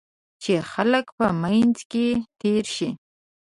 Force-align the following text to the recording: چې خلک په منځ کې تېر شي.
چې 0.43 0.53
خلک 0.71 1.05
په 1.17 1.27
منځ 1.41 1.77
کې 1.91 2.07
تېر 2.41 2.63
شي. 2.75 2.89